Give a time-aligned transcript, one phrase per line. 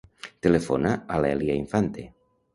[0.45, 2.09] Telefona a l'Èlia Infante.